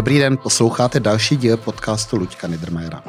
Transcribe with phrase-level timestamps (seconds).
[0.00, 3.02] Dobrý den, posloucháte další díl podcastu Luďka Niedermayera.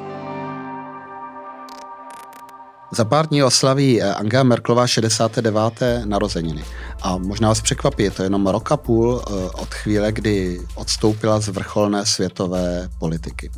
[2.91, 5.79] Za pár dní oslaví eh, Angela Merklová 69.
[6.05, 6.63] narozeniny.
[7.01, 11.39] A možná vás překvapí, je to jenom rok a půl eh, od chvíle, kdy odstoupila
[11.39, 13.51] z vrcholné světové politiky.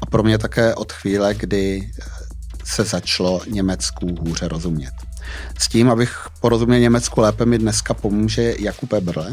[0.00, 2.04] A pro mě také od chvíle, kdy eh,
[2.64, 4.92] se začalo Německu hůře rozumět.
[5.58, 9.32] S tím, abych porozuměl Německu lépe, mi dneska pomůže Jakub Eberle,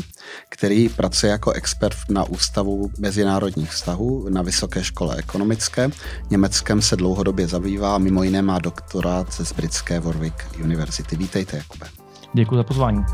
[0.49, 5.89] který pracuje jako expert na Ústavu mezinárodních vztahů na Vysoké škole ekonomické.
[6.29, 11.15] Německém se dlouhodobě zabývá a mimo jiné má doktorát z britské Warwick University.
[11.15, 11.87] Vítejte, Jakube.
[12.33, 13.05] Děkuji za pozvání.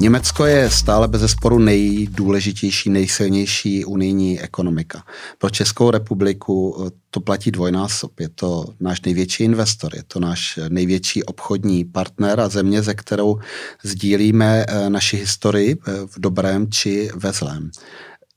[0.00, 5.02] Německo je stále bez zesporu nejdůležitější, nejsilnější unijní ekonomika.
[5.38, 8.20] Pro Českou republiku eh, to platí dvojnásob.
[8.20, 13.38] Je to náš největší investor, je to náš největší obchodní partner a země, ze kterou
[13.82, 17.70] sdílíme eh, naši historii eh, v dobrém či ve zlém.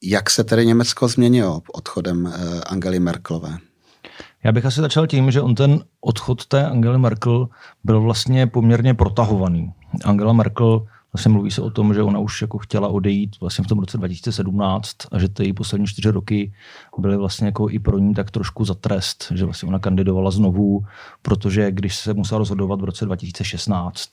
[0.04, 2.34] Jak se tedy Německo změnilo odchodem
[2.68, 3.58] Angely Merkelové?
[4.44, 7.48] Já bych asi začal tím, že on ten odchod té Angely Merkel
[7.84, 9.74] byl vlastně poměrně protahovaný.
[10.06, 13.68] Angela Merkel Vlastně mluví se o tom, že ona už jako chtěla odejít vlastně v
[13.68, 16.54] tom roce 2017 a že ty její poslední čtyři roky
[16.98, 20.86] byly vlastně jako i pro ní tak trošku za trest, že vlastně ona kandidovala znovu,
[21.22, 24.10] protože když se musela rozhodovat v roce 2016,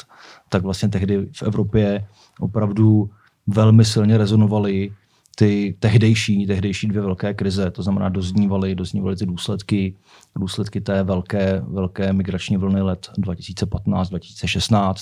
[0.49, 2.07] tak vlastně tehdy v Evropě
[2.41, 3.11] opravdu
[3.47, 4.93] velmi silně rezonovaly
[5.39, 9.95] ty tehdejší, tehdejší dvě velké krize, to znamená doznívaly, doznívaly ty důsledky,
[10.39, 14.95] důsledky té velké, velké migrační vlny let 2015-2016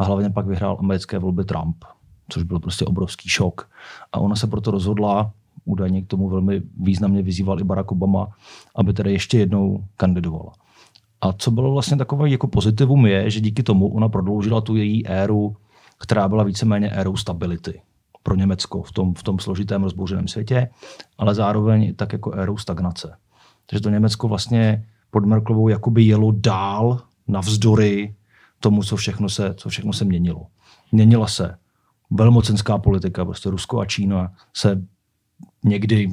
[0.00, 1.84] a hlavně pak vyhrál americké volby Trump,
[2.28, 3.70] což byl prostě obrovský šok.
[4.12, 5.32] A ona se proto rozhodla,
[5.64, 8.28] údajně k tomu velmi významně vyzýval i Barack Obama,
[8.76, 10.52] aby tedy ještě jednou kandidovala.
[11.20, 15.06] A co bylo vlastně takové jako pozitivum je, že díky tomu ona prodloužila tu její
[15.06, 15.56] éru,
[15.98, 17.82] která byla víceméně érou stability
[18.22, 20.70] pro Německo v tom, v tom složitém rozbouřeném světě,
[21.18, 23.16] ale zároveň tak jako érou stagnace.
[23.66, 28.14] Takže to Německo vlastně pod Merklovou jakoby jelo dál navzdory
[28.60, 30.46] tomu, co všechno se, co všechno se měnilo.
[30.92, 31.56] Měnila se
[32.10, 34.82] velmocenská politika, prostě Rusko a Čína se
[35.64, 36.10] někdy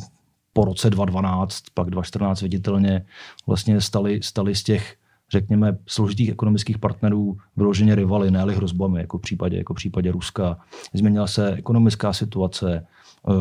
[0.54, 3.06] po roce 2012, pak 2014 viditelně
[3.48, 4.98] vlastně stali, stali z těch
[5.32, 10.60] řekněme, složitých ekonomických partnerů vyloženě rivaly, ne hrozbami, jako v případě, jako v případě Ruska.
[10.94, 12.88] Změnila se ekonomická situace,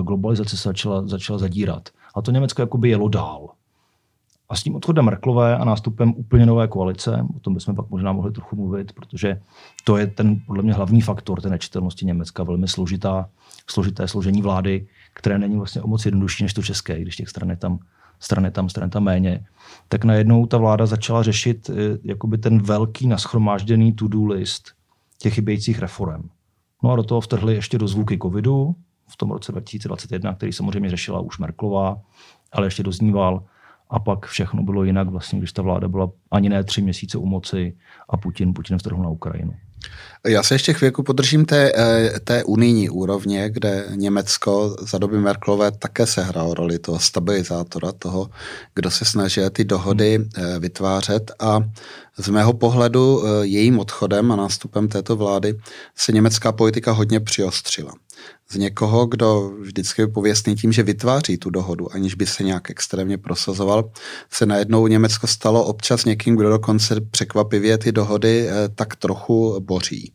[0.02, 1.88] globalizace se začala, začala zadírat.
[2.14, 3.48] A to Německo jakoby jelo dál.
[4.48, 8.12] A s tím odchodem Merklové a nástupem úplně nové koalice, o tom bychom pak možná
[8.12, 9.40] mohli trochu mluvit, protože
[9.84, 13.28] to je ten podle mě hlavní faktor té nečitelnosti Německa, velmi složitá,
[13.70, 17.50] složité složení vlády, které není vlastně o moc jednodušší než to české, když těch stran
[17.50, 17.78] je tam,
[18.20, 19.46] stran je tam, stran tam méně.
[19.88, 24.72] Tak najednou ta vláda začala řešit eh, jakoby ten velký naschromážděný to-do list
[25.18, 26.28] těch chybějících reform.
[26.82, 28.74] No a do toho vtrhly ještě do zvuky covidu
[29.08, 32.00] v tom roce 2021, který samozřejmě řešila už Merklová,
[32.52, 33.44] ale ještě dozníval
[33.91, 37.26] a pak všechno bylo jinak, vlastně, když ta vláda byla ani ne tři měsíce u
[37.26, 37.76] moci
[38.08, 39.54] a Putin, Putin vtrhl na Ukrajinu.
[40.26, 45.70] Já se ještě chvilku podržím té, eh, té unijní úrovně, kde Německo za doby Merklové
[45.70, 48.30] také sehrálo roli toho stabilizátora, toho,
[48.74, 51.60] kdo se snažil ty dohody eh, vytvářet a
[52.18, 55.58] z mého pohledu eh, jejím odchodem a nástupem této vlády
[55.97, 57.92] se německá politika hodně přiostřila
[58.49, 62.71] z někoho, kdo vždycky je pověstný tím, že vytváří tu dohodu, aniž by se nějak
[62.71, 63.91] extrémně prosazoval,
[64.31, 70.12] se najednou Německo stalo občas někým, kdo dokonce překvapivě ty dohody eh, tak trochu boří.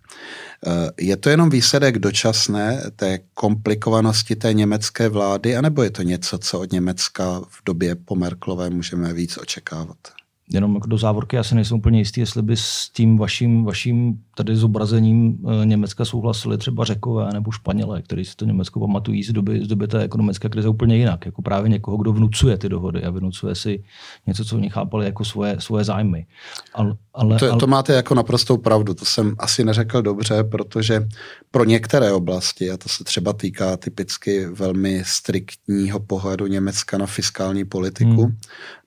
[0.68, 6.38] Eh, je to jenom výsledek dočasné té komplikovanosti té německé vlády, anebo je to něco,
[6.38, 10.21] co od Německa v době po Merklové můžeme víc očekávat?
[10.54, 14.56] Jenom do závorky, já si nejsem úplně jistý, jestli by s tím vaším, vaším tady
[14.56, 19.66] zobrazením eh, Německa souhlasili třeba Řekové nebo Španělé, kteří si to Německo pamatují z doby,
[19.66, 21.26] z doby té ekonomické krize úplně jinak.
[21.26, 23.84] Jako právě někoho, kdo vnucuje ty dohody a vynucuje si
[24.28, 26.26] něco, co oni chápali jako svoje, svoje zájmy.
[26.74, 27.60] Ale, ale, to, ale...
[27.60, 28.94] to máte jako naprostou pravdu.
[28.94, 31.08] To jsem asi neřekl dobře, protože
[31.52, 37.66] pro některé oblasti, a to se třeba týká typicky velmi striktního pohledu Německa na fiskální
[37.66, 38.38] politiku, hmm.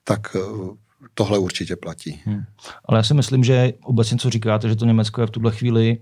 [0.03, 0.39] tak eh,
[1.15, 2.21] tohle určitě platí.
[2.25, 2.43] Hmm.
[2.85, 5.97] Ale já si myslím, že obecně, co říkáte, že to Německo je v tuhle chvíli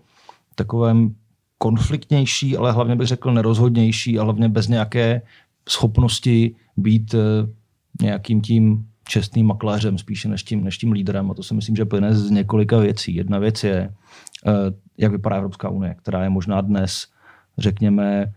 [0.55, 1.15] takovém
[1.57, 5.21] konfliktnější, ale hlavně bych řekl nerozhodnější a hlavně bez nějaké
[5.69, 7.17] schopnosti být eh,
[8.01, 11.31] nějakým tím čestným makléřem spíše než tím, než tím lídrem.
[11.31, 13.15] A to si myslím, že plyne z několika věcí.
[13.15, 13.93] Jedna věc je,
[14.45, 14.51] eh,
[14.97, 17.07] jak vypadá Evropská unie, která je možná dnes,
[17.57, 18.33] řekněme,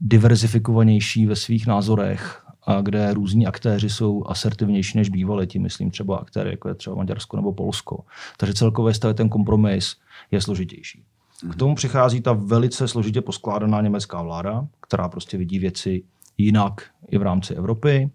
[0.00, 6.16] diverzifikovanější ve svých názorech a kde různí aktéři jsou asertivnější než bývali, tím myslím třeba
[6.16, 8.04] aktéry, jako je třeba Maďarsko nebo Polsko.
[8.36, 9.96] Takže celkově stavit ten kompromis
[10.30, 11.04] je složitější.
[11.50, 16.02] K tomu přichází ta velice složitě poskládaná německá vláda, která prostě vidí věci
[16.38, 18.10] jinak i v rámci Evropy.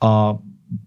[0.00, 0.38] A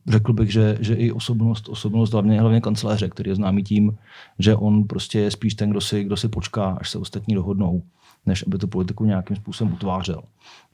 [0.08, 3.98] řekl bych, že, že i osobnost, osobnost hlavně, hlavně kanceláře, který je známý tím,
[4.40, 7.84] že on prostě je spíš ten, kdo si, kdo si počká, až se ostatní dohodnou,
[8.26, 10.22] než aby tu politiku nějakým způsobem utvářel.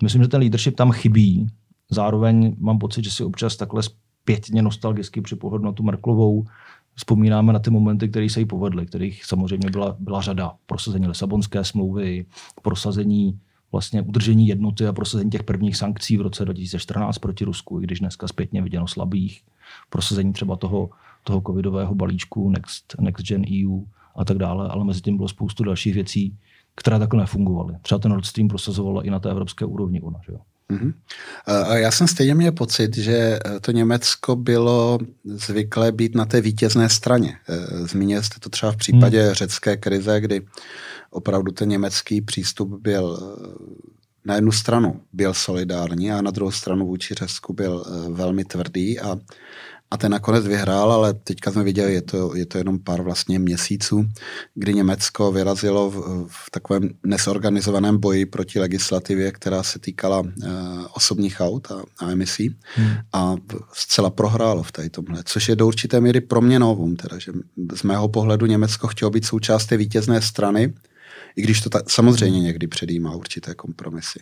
[0.03, 1.47] Myslím, že ten leadership tam chybí.
[1.89, 6.45] Zároveň mám pocit, že si občas takhle zpětně nostalgicky při pohledu na tu Merklovou
[6.95, 10.53] vzpomínáme na ty momenty, které se jí povedly, kterých samozřejmě byla, byla řada.
[10.65, 12.25] Prosazení Lisabonské smlouvy,
[12.61, 13.39] prosazení
[13.71, 17.99] vlastně udržení jednoty a prosazení těch prvních sankcí v roce 2014 proti Rusku, i když
[17.99, 19.41] dneska zpětně viděno slabých,
[19.89, 20.89] prosazení třeba toho,
[21.23, 23.83] toho covidového balíčku Next, Next Gen EU
[24.15, 26.37] a tak dále, ale mezi tím bylo spoustu dalších věcí,
[26.75, 27.75] které takhle nefungovaly.
[27.81, 30.19] Třeba ten Nord Stream prosazovala i na té evropské úrovni ona.
[30.25, 30.39] Že jo?
[30.71, 30.93] Mm-hmm.
[31.75, 36.89] Já jsem stejně měl pocit, že e, to Německo bylo zvyklé být na té vítězné
[36.89, 37.37] straně.
[37.49, 39.33] E, zmínil jste to třeba v případě hmm.
[39.33, 40.45] řecké krize, kdy
[41.09, 43.35] opravdu ten německý přístup byl
[44.25, 49.17] na jednu stranu byl solidární a na druhou stranu vůči Řecku byl velmi tvrdý a
[49.91, 53.39] a ten nakonec vyhrál, ale teďka jsme viděli, je to, je to jenom pár vlastně
[53.39, 54.05] měsíců,
[54.55, 60.29] kdy Německo vyrazilo v, v takovém nesorganizovaném boji proti legislativě, která se týkala uh,
[60.93, 62.91] osobních aut a, a emisí hmm.
[63.13, 63.35] a
[63.73, 67.31] zcela prohrálo v tady tomhle, což je do určité míry pro mě novum, teda, že
[67.75, 70.73] z mého pohledu Německo chtělo být součást té vítězné strany,
[71.35, 74.19] i když to ta, samozřejmě někdy předjímá určité kompromisy.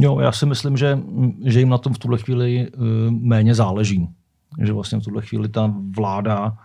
[0.00, 0.98] Jo, já si myslím, že,
[1.44, 4.08] že jim na tom v tuhle chvíli uh, méně záleží
[4.58, 6.58] že vlastně v tuhle chvíli ta vláda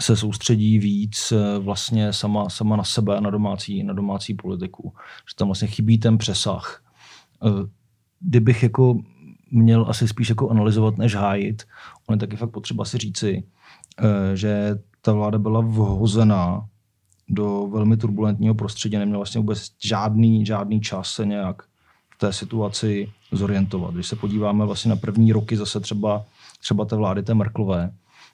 [0.00, 4.92] se soustředí víc eh, vlastně sama, sama na sebe, na domácí, na domácí politiku.
[5.28, 6.82] Že tam vlastně chybí ten přesah.
[7.46, 7.68] Eh,
[8.20, 8.98] kdybych jako
[9.50, 11.62] měl asi spíš jako analyzovat, než hájit,
[12.06, 13.44] on je taky fakt potřeba si říci,
[13.98, 16.66] eh, že ta vláda byla vhozená
[17.28, 21.62] do velmi turbulentního prostředí, neměla vlastně vůbec žádný, žádný čas se nějak
[22.14, 23.94] v té situaci zorientovat.
[23.94, 26.24] Když se podíváme vlastně na první roky zase třeba
[26.60, 27.90] třeba té vlády té Merklové,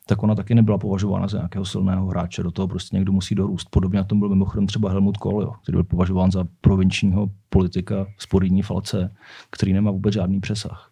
[0.06, 2.42] tak ona taky nebyla považována za nějakého silného hráče.
[2.42, 3.68] Do toho prostě někdo musí dorůst.
[3.70, 8.06] Podobně na tom byl mimochodem třeba Helmut Kohl, jo, který byl považován za provinčního politika
[8.18, 8.26] z
[8.62, 9.14] falce,
[9.50, 10.90] který nemá vůbec žádný přesah.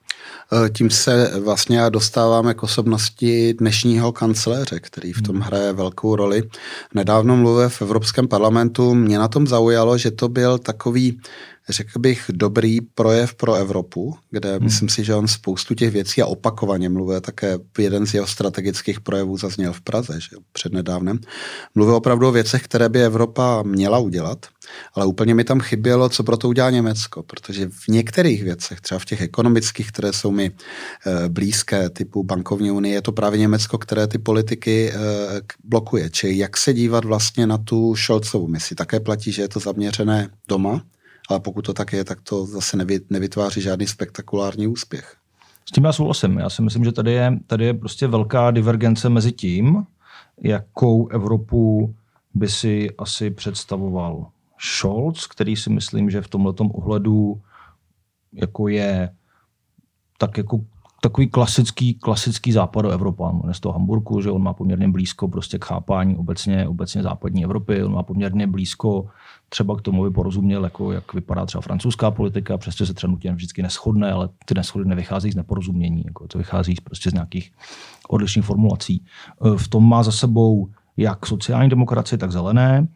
[0.67, 5.45] E, tím se vlastně dostáváme k osobnosti dnešního kancléře, který v tom hmm.
[5.45, 6.43] hraje velkou roli.
[6.95, 8.95] Nedávno mluvil v Evropském parlamentu.
[8.95, 11.21] Mě na tom zaujalo, že to byl takový
[11.69, 14.65] řekl bych, dobrý projev pro Evropu, kde hmm.
[14.65, 19.01] myslím si, že on spoustu těch věcí a opakovaně mluvil také jeden z jeho strategických
[19.01, 21.19] projevů zazněl v Praze, že přednedávnem.
[21.75, 24.47] Mluvil opravdu o věcech, které by Evropa měla udělat,
[24.95, 28.99] ale úplně mi tam chybělo, co pro to udělá Německo, protože v některých věcech, třeba
[28.99, 30.51] v těch ekonomických, které jsou mi
[31.07, 34.97] e, blízké, typu bankovní unie, je to právě Německo, které ty politiky e,
[35.65, 36.11] blokuje.
[36.11, 38.75] Čili jak se dívat vlastně na tu Scholzovou misi.
[38.75, 40.85] Také platí, že je to zaměřené doma,
[41.31, 45.17] ale pokud to tak je, tak to zase nevy, nevytváří žádný spektakulární úspěch.
[45.69, 46.39] S tím já souhlasím.
[46.39, 49.85] Já si myslím, že tady je, tady je prostě velká divergence mezi tím,
[50.43, 51.95] jakou Evropu
[52.35, 54.27] by si asi představoval
[54.59, 57.41] Scholz, který si myslím, že v tomto ohledu
[58.33, 59.11] jako je
[60.19, 60.61] tak jako
[61.05, 63.41] takový klasický, klasický západoevropán.
[63.43, 67.03] On je z toho Hamburku, že on má poměrně blízko prostě k chápání obecně, obecně
[67.03, 69.07] západní Evropy, on má poměrně blízko
[69.49, 73.33] třeba k tomu, by porozuměl, jako jak vypadá třeba francouzská politika, přestože se třeba nutně
[73.33, 77.53] vždycky neschodné, ale ty neschody nevycházejí z neporozumění, jako to vychází prostě z nějakých
[78.09, 79.05] odlišných formulací.
[79.05, 82.89] E, v tom má za sebou jak sociální demokracie, tak zelené,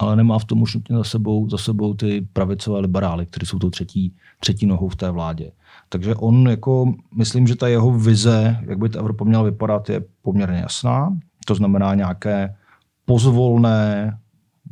[0.00, 3.58] ale nemá v tom už nutně za sebou, za sebou ty pravicové liberály, kteří jsou
[3.58, 5.52] tou třetí, třetí nohou v té vládě.
[5.88, 10.04] Takže on jako, myslím, že ta jeho vize, jak by ta Evropa měla vypadat, je
[10.22, 11.18] poměrně jasná.
[11.46, 12.56] To znamená nějaké
[13.04, 14.18] pozvolné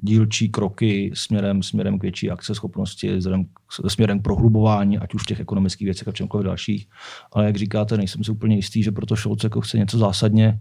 [0.03, 3.47] dílčí kroky směrem, směrem k větší akceschopnosti, směrem,
[3.89, 6.89] směrem k prohlubování, ať už v těch ekonomických věcech a čemkoliv dalších.
[7.33, 10.61] Ale jak říkáte, nejsem si úplně jistý, že proto Scholz jako chce něco zásadně,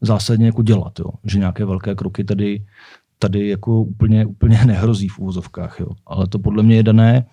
[0.00, 0.98] zásadně jako dělat.
[0.98, 1.10] Jo.
[1.24, 2.66] Že nějaké velké kroky tady,
[3.18, 5.80] tady jako úplně, úplně nehrozí v úvozovkách.
[5.80, 5.88] Jo.
[6.06, 7.26] Ale to podle mě je dané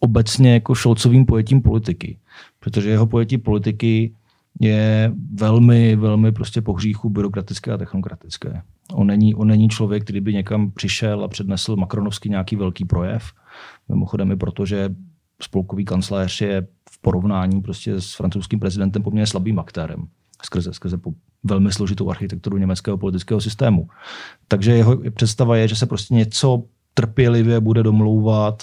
[0.00, 2.18] obecně jako Šolcovým pojetím politiky.
[2.60, 4.14] Protože jeho pojetí politiky
[4.60, 8.62] je velmi, velmi prostě po hříchu byrokratické a technokratické.
[8.92, 13.32] On není, on není člověk, který by někam přišel a přednesl makronovský nějaký velký projev.
[13.88, 14.94] Mimochodem i proto, že
[15.42, 20.06] spolkový kancléř je v porovnání prostě s francouzským prezidentem poměrně slabým aktérem
[20.44, 20.98] skrze, skrze
[21.44, 23.88] velmi složitou architekturu německého politického systému.
[24.48, 26.62] Takže jeho představa je, že se prostě něco
[26.94, 28.62] trpělivě bude domlouvat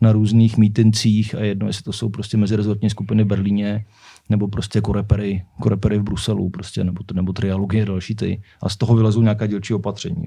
[0.00, 3.84] na různých mítincích a jedno, jestli to jsou prostě mezirezortní skupiny v Berlíně,
[4.28, 8.42] nebo prostě korepery, korepery v Bruselu, prostě, nebo, nebo trialogy a další ty.
[8.62, 10.26] A z toho vylezou nějaká dílčí opatření.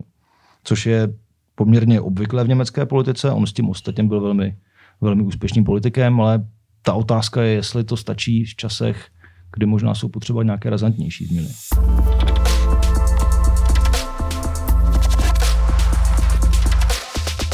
[0.64, 1.14] Což je
[1.56, 3.32] poměrně obvyklé v německé politice.
[3.32, 4.58] On s tím ostatně byl velmi,
[5.02, 6.48] velmi úspěšným politikem, ale
[6.82, 9.08] ta otázka je, jestli to stačí v časech,
[9.54, 11.50] kdy možná jsou potřeba nějaké razantnější změny.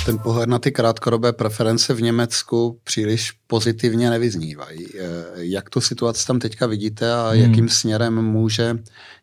[0.09, 4.85] ten pohled na ty krátkodobé preference v Německu příliš pozitivně nevyznívají.
[4.85, 7.41] Eh, jak tu situaci tam teďka vidíte a hmm.
[7.41, 8.77] jakým směrem může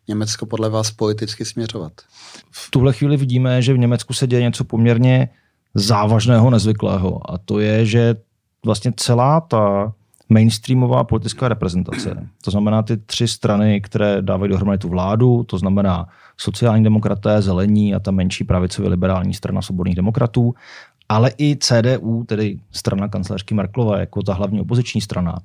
[0.07, 1.91] Německo podle vás politicky směřovat?
[2.51, 5.29] V tuhle chvíli vidíme, že v Německu se děje něco poměrně
[5.75, 7.31] závažného, nezvyklého.
[7.31, 8.15] A to je, že
[8.65, 9.93] vlastně celá ta
[10.29, 16.07] mainstreamová politická reprezentace, to znamená ty tři strany, které dávají dohromady tu vládu, to znamená
[16.37, 20.53] sociální demokraté, zelení a ta menší pravicově liberální strana svobodných demokratů,
[21.09, 25.39] ale i CDU, tedy strana kancelářky Merklové, jako ta hlavní opoziční strana,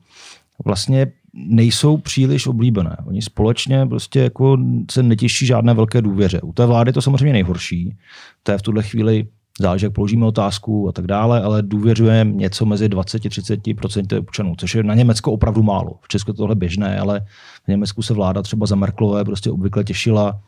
[0.65, 2.97] vlastně nejsou příliš oblíbené.
[3.07, 4.59] Oni společně prostě jako
[4.91, 6.41] se netěší žádné velké důvěře.
[6.41, 7.97] U té vlády to samozřejmě nejhorší.
[8.43, 9.27] To je v tuhle chvíli
[9.63, 14.83] záleží, jak položíme otázku a tak dále, ale důvěřujeme něco mezi 20-30% občanů, což je
[14.83, 15.93] na Německo opravdu málo.
[16.01, 17.21] V Česku je tohle běžné, ale
[17.65, 20.41] v Německu se vláda třeba za Merklové prostě obvykle těšila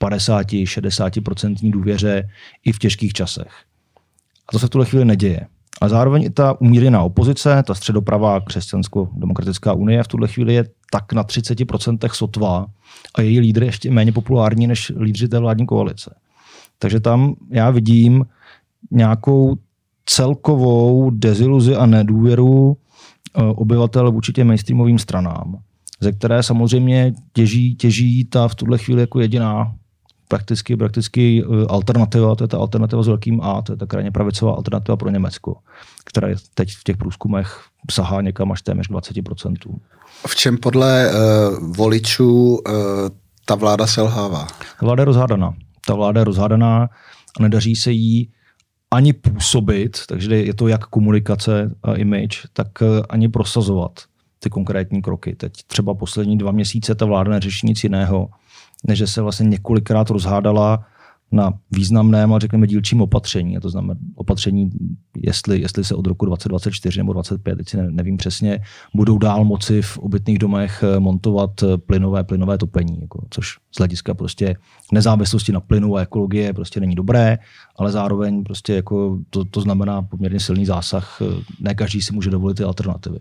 [0.00, 2.28] 50-60% důvěře
[2.64, 3.52] i v těžkých časech.
[4.48, 5.46] A to se v tuhle chvíli neděje.
[5.80, 11.12] A zároveň i ta umírněná opozice, ta středopravá křesťansko-demokratická unie v tuhle chvíli je tak
[11.12, 12.66] na 30% sotva
[13.14, 16.14] a její lídr je ještě méně populární než lídři té vládní koalice.
[16.78, 18.24] Takže tam já vidím
[18.90, 19.56] nějakou
[20.06, 25.58] celkovou deziluzi a nedůvěru eh, obyvatel vůči těm mainstreamovým stranám,
[26.00, 29.74] ze které samozřejmě těží, těží ta v tuhle chvíli jako jediná
[30.28, 34.10] prakticky, prakticky eh, alternativa, to je ta alternativa s velkým A, to je ta krajně
[34.10, 35.56] pravicová alternativa pro Německo,
[36.04, 39.54] která je teď v těch průzkumech sahá někam až téměř 20%.
[40.26, 42.74] V čem podle uh, voličů uh,
[43.44, 44.46] ta vláda selhává?
[44.82, 45.54] Vláda je rozhádaná.
[45.86, 46.88] Ta vláda je rozhádaná
[47.38, 48.30] a nedaří se jí
[48.90, 52.68] ani působit, takže je to jak komunikace a image, tak
[53.08, 54.00] ani prosazovat
[54.38, 55.34] ty konkrétní kroky.
[55.36, 58.28] Teď třeba poslední dva měsíce ta vláda neřeší nic jiného,
[58.86, 60.86] než že se vlastně několikrát rozhádala
[61.32, 63.56] na významném a řekněme dílčím opatření.
[63.56, 64.70] A to znamená opatření,
[65.16, 68.60] jestli, jestli se od roku 2024 nebo 2025, teď si nevím přesně,
[68.94, 73.78] budou dál moci v obytných domech eh, montovat eh, plynové, plynové topení, jako, což z
[73.78, 74.56] hlediska prostě
[74.92, 77.38] nezávislosti na plynu a ekologie prostě není dobré,
[77.76, 81.18] ale zároveň prostě jako to, to znamená poměrně silný zásah.
[81.22, 83.18] Eh, ne každý si může dovolit ty alternativy.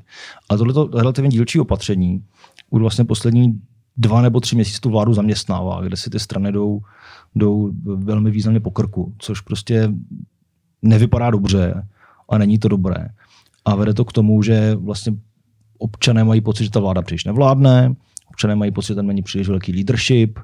[0.50, 2.24] Ale tohle relativně dílčí opatření
[2.70, 3.62] už vlastně poslední
[3.98, 6.82] dva nebo tři měsíce tu vládu zaměstnává, kde si ty strany jdou,
[7.36, 9.92] jdou velmi významně po krku, což prostě
[10.82, 11.88] nevypadá dobře
[12.30, 13.10] a není to dobré.
[13.66, 15.14] A vede to k tomu, že vlastně
[15.78, 17.96] občané mají pocit, že ta vláda příliš nevládne,
[18.30, 20.40] občané mají pocit, že tam není příliš velký leadership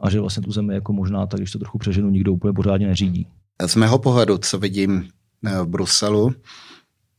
[0.00, 2.86] a že vlastně tu zemi jako možná, tak když to trochu přeženu, nikdo úplně pořádně
[2.86, 3.26] neřídí.
[3.66, 5.08] Z mého pohledu, co vidím
[5.46, 6.34] eh, v Bruselu,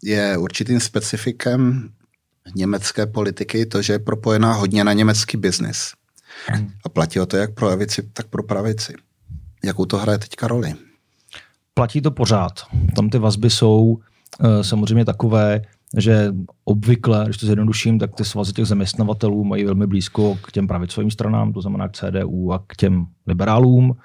[0.04, 1.90] je určitým specifikem
[2.56, 5.92] německé politiky to, že je propojená hodně na německý biznis.
[6.48, 6.72] Hmm.
[6.86, 8.94] A platí o to jak pro levici, tak pro pravici.
[9.64, 10.74] Jakou to hraje teďka roli?
[11.74, 12.60] Platí to pořád.
[12.96, 15.62] Tam ty vazby jsou uh, samozřejmě takové,
[15.98, 16.34] že
[16.66, 21.12] obvykle, když to zjednoduším, tak ty svazy těch zaměstnavatelů mají velmi blízko k těm pravicovým
[21.12, 23.96] stranám, to znamená k CDU a k těm liberálům.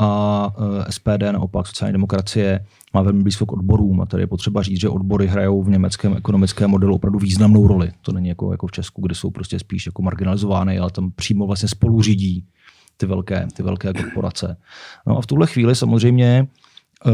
[0.00, 0.50] A
[0.86, 4.80] eh, SPD, naopak sociální demokracie, má velmi blízko k odborům a tady je potřeba říct,
[4.80, 7.92] že odbory hrajou v německém ekonomickém modelu opravdu významnou roli.
[8.02, 11.46] To není jako, jako v Česku, kde jsou prostě spíš jako marginalizovány, ale tam přímo
[11.46, 12.46] vlastně spolu řídí
[12.96, 14.56] ty velké, ty velké korporace.
[15.06, 16.46] No a v tuhle chvíli samozřejmě,
[17.06, 17.10] eh,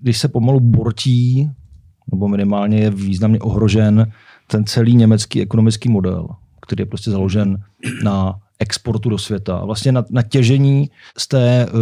[0.00, 1.50] když se pomalu bortí,
[2.12, 4.12] nebo minimálně je významně ohrožen
[4.46, 6.28] ten celý německý ekonomický model,
[6.60, 7.62] který je prostě založen
[8.04, 9.64] na exportu do světa.
[9.64, 11.80] Vlastně na, na těžení z té uh,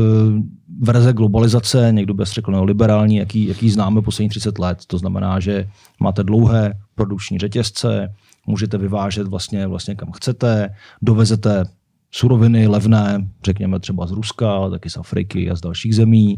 [0.80, 4.78] verze globalizace, někdo by řekl neoliberální, jaký, jaký známe poslední 30 let.
[4.86, 5.68] To znamená, že
[6.00, 8.14] máte dlouhé produkční řetězce,
[8.46, 11.64] můžete vyvážet vlastně, vlastně kam chcete, dovezete
[12.10, 16.36] suroviny levné, řekněme třeba z Ruska, ale taky z Afriky a z dalších zemí.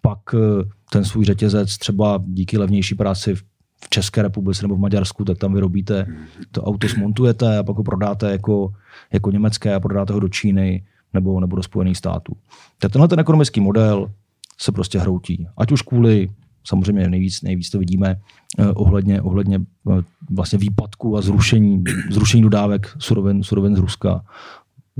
[0.00, 3.42] Pak eh, ten svůj řetězec třeba díky levnější práci v
[3.84, 6.06] v České republice nebo v Maďarsku, tak tam vyrobíte,
[6.52, 8.74] to auto smontujete a pak ho prodáte jako,
[9.12, 10.84] jako německé a prodáte ho do Číny
[11.14, 12.36] nebo, nebo do Spojených států.
[12.78, 14.10] Tak tenhle ten ekonomický model
[14.58, 15.46] se prostě hroutí.
[15.56, 16.28] Ať už kvůli,
[16.64, 18.16] samozřejmě nejvíc, nejvíc to vidíme,
[18.58, 19.60] eh, ohledně, ohledně
[19.90, 24.24] eh, vlastně výpadku a zrušení, zrušení dodávek surovin, surovin z Ruska,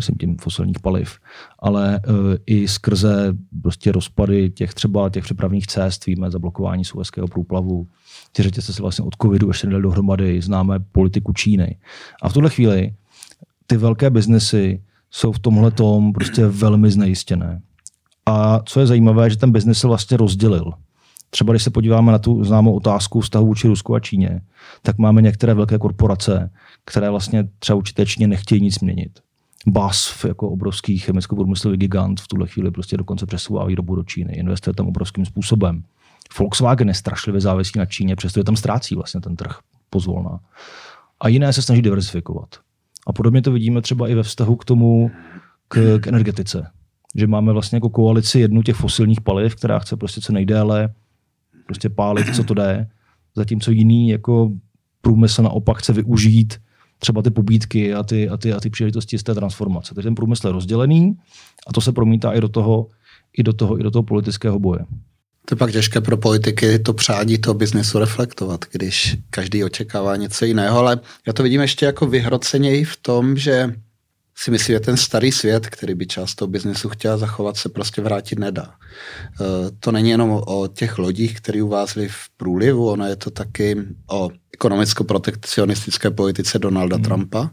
[0.00, 1.18] myslím tím fosilních paliv,
[1.58, 2.14] ale uh,
[2.46, 7.86] i skrze prostě rozpady těch třeba těch přepravních cest, víme, zablokování Suezského průplavu,
[8.32, 11.76] ty řetězce se vlastně od covidu ještě nedali dohromady, známe politiku Číny.
[12.22, 12.94] A v tuhle chvíli
[13.66, 15.72] ty velké biznesy jsou v tomhle
[16.14, 17.60] prostě velmi znejistěné.
[18.26, 20.72] A co je zajímavé, že ten biznes se vlastně rozdělil.
[21.30, 24.40] Třeba když se podíváme na tu známou otázku vztahu vůči Rusku a Číně,
[24.82, 26.50] tak máme některé velké korporace,
[26.84, 29.20] které vlastně třeba určité Číně nechtějí nic měnit.
[29.66, 34.74] BASF jako obrovský chemicko-průmyslový gigant v tuhle chvíli prostě dokonce přesouvá výrobu do Číny, investuje
[34.74, 35.82] tam obrovským způsobem.
[36.38, 39.58] Volkswagen je strašlivě závislý na Číně, přestože tam ztrácí vlastně ten trh
[39.90, 40.40] pozvolná.
[41.20, 42.48] A jiné se snaží diversifikovat.
[43.06, 45.10] A podobně to vidíme třeba i ve vztahu k tomu,
[45.68, 46.70] k, k energetice.
[47.16, 50.94] Že máme vlastně jako koalici jednu těch fosilních paliv, která chce prostě co nejdéle
[51.66, 52.88] prostě pálit, co to jde,
[53.34, 54.50] zatímco jiný jako
[55.00, 56.60] průmysl naopak chce využít
[57.00, 59.94] třeba ty pobídky a ty, a ty, a ty příležitosti z té transformace.
[59.94, 61.16] Takže ten průmysl je rozdělený
[61.66, 62.86] a to se promítá i do toho,
[63.38, 64.80] i do toho, i do toho politického boje.
[65.44, 70.44] To je pak těžké pro politiky to přání toho biznesu reflektovat, když každý očekává něco
[70.44, 73.74] jiného, ale já to vidím ještě jako vyhroceněji v tom, že
[74.36, 78.02] si myslím, že ten starý svět, který by část toho biznesu chtěl zachovat, se prostě
[78.02, 78.70] vrátit nedá.
[78.70, 83.76] E, to není jenom o těch lodích, které uvázly v průlivu, ono je to taky
[84.10, 84.30] o
[84.60, 87.04] ekonomicko-protekcionistické politice Donalda hmm.
[87.04, 87.50] Trumpa.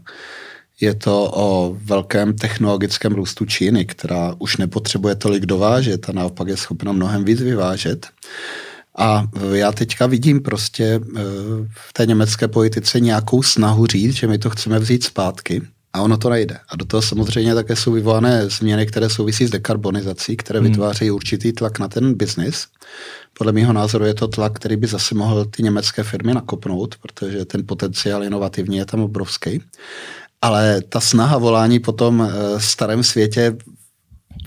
[0.80, 6.56] Je to o velkém technologickém růstu Číny, která už nepotřebuje tolik dovážet a naopak je
[6.56, 8.06] schopna mnohem víc vyvážet.
[8.98, 11.00] A já teďka vidím prostě e,
[11.70, 15.62] v té německé politice nějakou snahu říct, že my to chceme vzít zpátky
[15.98, 16.58] a ono to nejde.
[16.68, 20.68] A do toho samozřejmě také jsou vyvolané změny, které souvisí s dekarbonizací, které hmm.
[20.68, 22.66] vytvářejí určitý tlak na ten biznis.
[23.38, 27.44] Podle mého názoru je to tlak, který by zase mohl ty německé firmy nakopnout, protože
[27.44, 29.62] ten potenciál inovativní je tam obrovský.
[30.42, 33.56] Ale ta snaha volání po tom eh, starém světě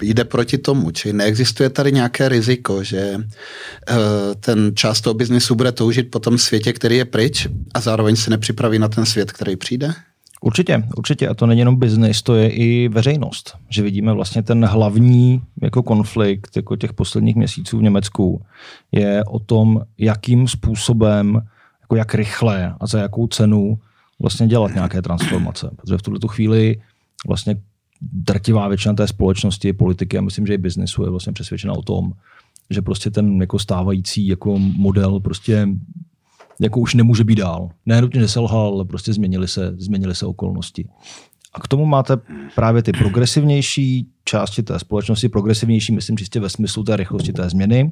[0.02, 0.92] jde proti tomu.
[0.92, 3.96] Čili neexistuje tady nějaké riziko, že eh,
[4.40, 8.30] ten část toho biznisu bude toužit po tom světě, který je pryč a zároveň se
[8.30, 9.94] nepřipraví na ten svět, který přijde?
[10.44, 11.28] Určitě, určitě.
[11.28, 13.58] A to není jenom biznis, to je i veřejnost.
[13.70, 18.42] Že vidíme vlastně ten hlavní jako konflikt jako těch posledních měsíců v Německu
[18.92, 21.42] je o tom, jakým způsobem,
[21.82, 23.80] jako jak rychle a za jakou cenu
[24.20, 25.70] vlastně dělat nějaké transformace.
[25.76, 26.82] Protože v tuto chvíli
[27.28, 27.56] vlastně
[28.02, 32.12] drtivá většina té společnosti, politiky a myslím, že i biznesu je vlastně přesvědčena o tom,
[32.70, 35.68] že prostě ten jako stávající jako model prostě
[36.62, 37.70] jako už nemůže být dál.
[37.86, 40.88] Ne nutně, že selhal, ale prostě změnily se, změnily se okolnosti.
[41.54, 42.18] A k tomu máte
[42.56, 47.92] právě ty progresivnější části té společnosti, progresivnější, myslím čistě ve smyslu té rychlosti té změny,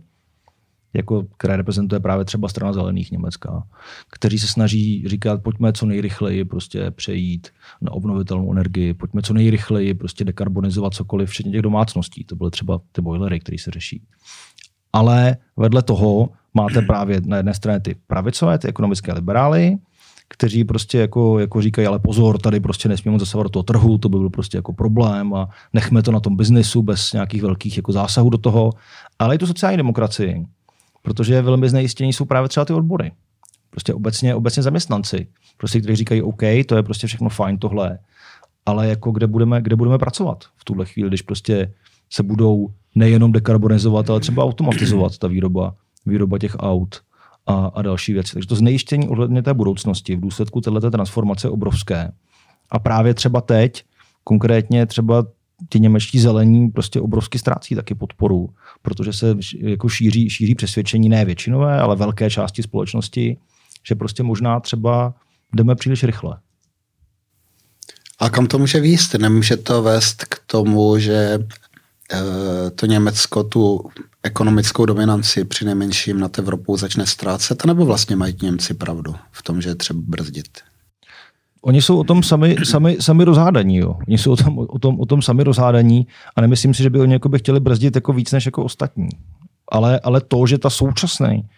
[0.93, 3.63] jako, které reprezentuje právě třeba strana zelených Německa,
[4.11, 7.47] kteří se snaží říkat, pojďme co nejrychleji prostě přejít
[7.81, 12.23] na obnovitelnou energii, pojďme co nejrychleji prostě dekarbonizovat cokoliv, včetně těch domácností.
[12.23, 14.01] To byly třeba ty boilery, které se řeší.
[14.93, 19.77] Ale vedle toho máte právě na jedné straně ty pravicové, ty ekonomické liberály,
[20.29, 24.09] kteří prostě jako, jako říkají, ale pozor, tady prostě nesmíme zasahovat do toho trhu, to
[24.09, 27.91] by byl prostě jako problém a nechme to na tom biznesu bez nějakých velkých jako
[27.91, 28.71] zásahů do toho.
[29.19, 30.45] Ale i tu sociální demokracii,
[31.01, 33.11] protože velmi znejistění jsou právě třeba ty odbory.
[33.69, 37.99] Prostě obecně, obecně zaměstnanci, prostě, kteří říkají, OK, to je prostě všechno fajn tohle,
[38.65, 41.73] ale jako kde budeme, kde budeme pracovat v tuhle chvíli, když prostě
[42.09, 45.75] se budou nejenom dekarbonizovat, ale třeba automatizovat ta výroba
[46.09, 47.01] výroba těch aut
[47.47, 48.33] a, a další věci.
[48.33, 52.11] Takže to znejištění ohledně té budoucnosti v důsledku této transformace je obrovské.
[52.71, 53.83] A právě třeba teď,
[54.23, 55.25] konkrétně třeba
[55.69, 58.49] ti němečtí zelení prostě obrovsky ztrácí taky podporu,
[58.81, 63.37] protože se jako šíří, šíří přesvědčení ne většinové, ale velké části společnosti,
[63.87, 65.13] že prostě možná třeba
[65.55, 66.37] jdeme příliš rychle.
[68.19, 69.13] A kam to může výst?
[69.13, 71.39] Nemůže to vést k tomu, že
[72.75, 73.89] to Německo tu
[74.23, 79.61] ekonomickou dominanci při nejmenším nad Evropou začne ztrácet, nebo vlastně mají Němci pravdu v tom,
[79.61, 80.47] že je třeba brzdit?
[81.61, 83.77] Oni jsou o tom sami, sami, sami rozhádaní.
[83.77, 83.95] Jo.
[84.07, 86.99] Oni jsou o tom, o, tom, o tom sami rozhádaní a nemyslím si, že by
[86.99, 89.09] oni jako by chtěli brzdit jako víc než jako ostatní.
[89.67, 91.49] Ale, ale to, že ta současný,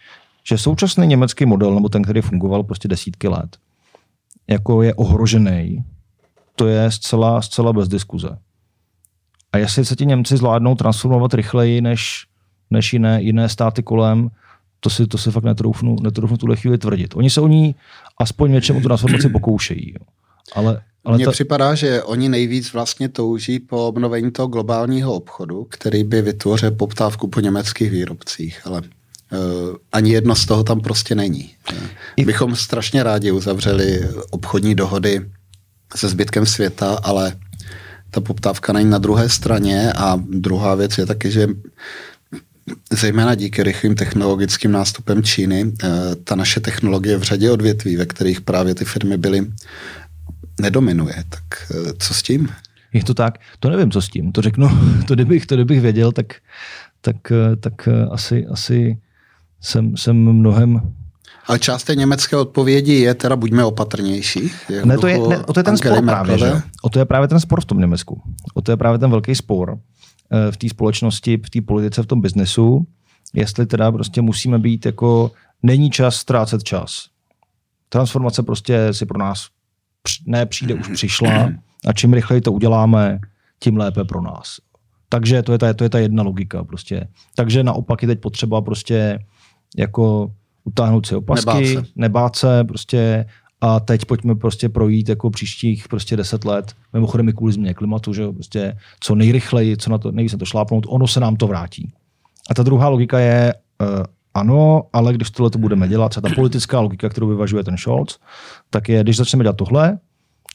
[0.43, 3.57] že současný německý model, nebo ten, který fungoval prostě desítky let,
[4.47, 5.83] jako je ohrožený,
[6.55, 8.37] to je zcela, zcela bez diskuze.
[9.53, 12.25] A jestli se ti Němci zvládnou transformovat rychleji než,
[12.69, 14.29] než jiné, jiné státy kolem,
[14.79, 17.15] to si, to si fakt netroufnu, netroufnu tuhle chvíli tvrdit.
[17.15, 17.75] Oni se o ní
[18.17, 19.91] aspoň něčemu tu transformaci pokoušejí.
[19.91, 20.05] Jo.
[20.53, 21.31] Ale, ale Mně ta...
[21.31, 27.27] připadá, že oni nejvíc vlastně touží po obnovení toho globálního obchodu, který by vytvořil poptávku
[27.27, 31.49] po německých výrobcích, ale uh, ani jedno z toho tam prostě není.
[32.15, 32.25] I...
[32.25, 35.21] Bychom strašně rádi uzavřeli obchodní dohody
[35.95, 37.35] se zbytkem světa, ale
[38.11, 41.47] ta poptávka není na druhé straně a druhá věc je taky, že
[42.91, 45.89] zejména díky rychlým technologickým nástupem Číny, eh,
[46.23, 49.47] ta naše technologie v řadě odvětví, ve kterých právě ty firmy byly,
[50.61, 51.15] nedominuje.
[51.29, 52.49] Tak eh, co s tím?
[52.93, 53.37] Je to tak?
[53.59, 54.31] To nevím, co s tím.
[54.31, 54.69] To řeknu,
[55.07, 56.33] to kdybych, to kdybych věděl, tak,
[57.01, 58.97] tak, eh, tak asi, asi
[59.61, 60.81] jsem, jsem mnohem
[61.47, 64.51] ale část té německé odpovědi je teda buďme opatrnější.
[64.85, 66.61] Ne, to je, ne, o to je ten spor právě, že?
[66.81, 68.21] O to je právě ten spor v tom Německu.
[68.53, 69.79] O to je právě ten velký spor
[70.31, 72.87] eh, v té společnosti, v té politice, v tom biznesu,
[73.33, 75.31] jestli teda prostě musíme být jako,
[75.63, 77.05] není čas ztrácet čas.
[77.89, 79.47] Transformace prostě si pro nás
[80.25, 81.49] ne přijde, už přišla
[81.87, 83.19] a čím rychleji to uděláme,
[83.59, 84.57] tím lépe pro nás.
[85.09, 87.07] Takže to je ta, to je ta jedna logika prostě.
[87.35, 89.19] Takže naopak je teď potřeba prostě
[89.77, 90.31] jako
[90.63, 93.25] utáhnout si opasky, nebát se, nebát se prostě
[93.61, 98.13] a teď pojďme prostě projít jako příštích prostě deset let, mimochodem i kvůli změně klimatu,
[98.13, 101.35] že jo, prostě co nejrychleji, co na to, nejvíc na to šlápnout, ono se nám
[101.35, 101.93] to vrátí.
[102.49, 103.87] A ta druhá logika je, uh,
[104.33, 108.19] ano, ale když tohle to budeme dělat, ta politická logika, kterou vyvažuje ten Scholz,
[108.69, 109.99] tak je, když začneme dělat tohle,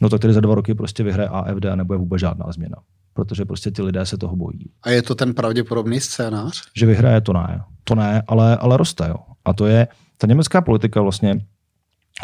[0.02, 2.76] no tak tedy za dva roky prostě vyhraje AFD a nebude vůbec žádná změna.
[3.12, 4.70] Protože prostě ty lidé se toho bojí.
[4.82, 6.62] A je to ten pravděpodobný scénář?
[6.76, 7.62] Že vyhraje, to ne.
[7.84, 9.08] To ne, ale, ale roste.
[9.08, 9.16] Jo.
[9.46, 11.40] A to je, ta německá politika vlastně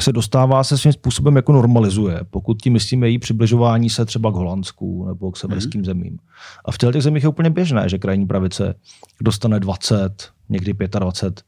[0.01, 4.35] se dostává se svým způsobem jako normalizuje, pokud tím myslíme její přibližování se třeba k
[4.35, 5.85] Holandsku nebo k severským mm.
[5.85, 6.19] zemím.
[6.65, 8.75] A v těch zemích je úplně běžné, že krajní pravice
[9.21, 11.43] dostane 20, někdy 25%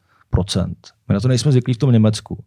[1.08, 2.44] My na to nejsme zvyklí v tom Německu.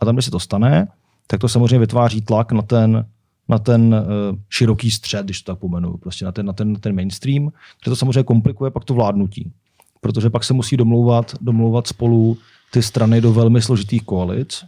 [0.00, 0.88] A tam, když se to stane,
[1.26, 3.06] tak to samozřejmě vytváří tlak na ten,
[3.48, 6.78] na ten uh, široký střed, když to tak pomenu, prostě na ten, na ten, na
[6.78, 9.52] ten mainstream, kde to samozřejmě komplikuje pak to vládnutí.
[10.00, 12.38] Protože pak se musí domlouvat, domlouvat spolu
[12.72, 14.64] ty strany do velmi složitých koalic,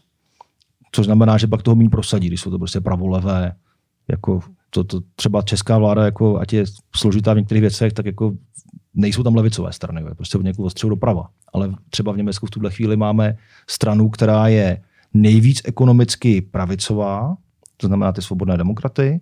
[0.93, 3.53] což znamená, že pak toho méně prosadí, když jsou to prostě pravolevé,
[4.09, 6.65] jako to, to třeba česká vláda, jako, ať je
[6.97, 8.33] složitá v některých věcech, tak jako
[8.95, 11.29] nejsou tam levicové strany, prostě v někoho ostřelu doprava.
[11.53, 13.37] Ale třeba v Německu v tuhle chvíli máme
[13.69, 14.83] stranu, která je
[15.15, 17.37] nejvíc ekonomicky pravicová,
[17.77, 19.21] to znamená ty svobodné demokraty,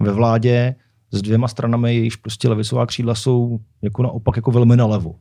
[0.00, 0.74] ve vládě
[1.10, 5.14] s dvěma stranami, jejichž prostě levicová křídla jsou jako naopak jako velmi nalevo.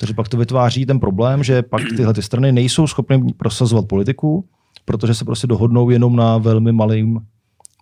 [0.00, 4.48] Takže pak to vytváří ten problém, že pak tyhle ty strany nejsou schopny prosazovat politiku,
[4.84, 7.20] protože se prostě dohodnou jenom na velmi malým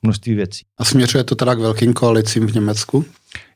[0.02, 0.64] množství věcí.
[0.78, 3.04] A směřuje to teda k velkým koalicím v Německu?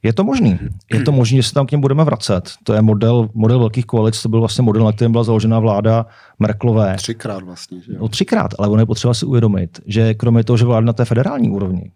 [0.03, 0.59] Je to možný.
[0.93, 2.51] Je to možné, že se tam k něm budeme vracet.
[2.65, 6.07] To je model, model velkých koalic, to byl vlastně model, na kterém byla založena vláda
[6.39, 6.97] Merklové.
[6.97, 7.81] Třikrát vlastně.
[7.81, 7.99] Že jo?
[8.01, 11.05] No, třikrát, ale ono je potřeba si uvědomit, že kromě toho, že vládne na té
[11.05, 11.93] federální úrovni,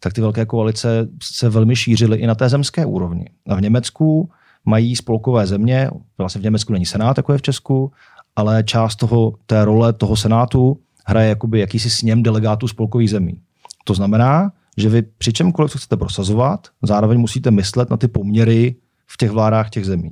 [0.00, 3.24] tak ty velké koalice se velmi šířily i na té zemské úrovni.
[3.48, 4.30] A v Německu
[4.64, 7.92] mají spolkové země, vlastně v Německu není senát, jako je v Česku,
[8.36, 13.40] ale část toho, té role toho senátu hraje jakoby jakýsi sněm delegátů spolkových zemí.
[13.84, 18.76] To znamená, že vy při čemkoliv, co chcete prosazovat, zároveň musíte myslet na ty poměry
[19.06, 20.10] v těch vládách těch zemí.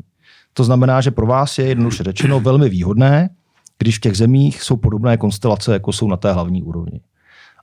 [0.52, 3.30] To znamená, že pro vás je jednoduše řečeno velmi výhodné,
[3.78, 7.00] když v těch zemích jsou podobné konstelace, jako jsou na té hlavní úrovni.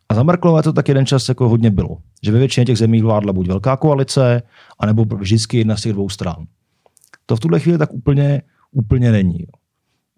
[0.10, 3.02] A za Merkelové to tak jeden čas jako hodně bylo, že ve většině těch zemí
[3.02, 4.42] vládla buď velká koalice,
[4.80, 6.36] anebo vždycky jedna z těch dvou stran.
[7.28, 9.48] To v tuhle chvíli tak úplně, úplně není.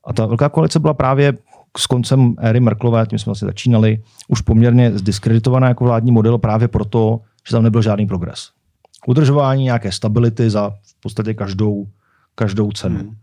[0.06, 1.34] A ta velká koalice byla právě
[1.78, 6.68] s koncem éry Merklové, tím jsme asi začínali, už poměrně zdiskreditovaná jako vládní model právě
[6.68, 8.50] proto, že tam nebyl žádný progres.
[9.08, 11.88] Udržování nějaké stability za v podstatě každou,
[12.36, 13.00] každou cenu.
[13.00, 13.16] Hmm.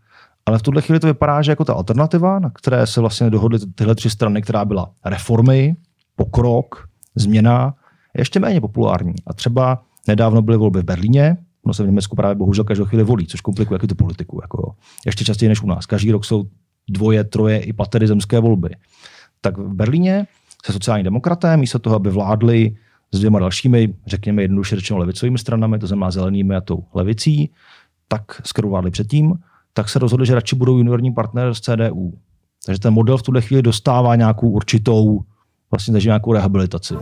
[0.47, 3.59] Ale v tuhle chvíli to vypadá, že jako ta alternativa, na které se vlastně dohodly
[3.75, 5.77] tyhle tři strany, která byla reformy,
[6.17, 7.75] pokrok, změna,
[8.15, 9.15] je ještě méně populární.
[9.27, 13.05] A třeba nedávno byly volby v Berlíně, ono se v Německu právě bohužel každou chvíli
[13.05, 14.39] volí, což komplikuje jaký tu politiku.
[14.43, 14.75] Jako jo.
[15.07, 15.87] Ještě častěji než u nás.
[15.87, 16.45] Každý rok jsou
[16.89, 18.71] dvoje, troje i patery zemské volby.
[19.41, 20.27] Tak v Berlíně
[20.67, 22.77] se sociální demokraté, místo toho, aby vládli
[23.13, 27.51] s dvěma dalšími, řekněme jednoduše řečeno levicovými stranami, to znamená zelenými a tou levicí,
[28.09, 29.35] tak skoro vládli předtím,
[29.73, 32.13] tak se rozhodli, že radši budou juniorní partner s CDU.
[32.67, 35.21] Takže ten model v tuhle chvíli dostává nějakou určitou,
[35.71, 36.95] vlastně nějakou rehabilitaci.